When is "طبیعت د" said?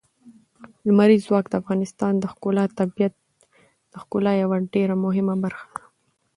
2.79-3.93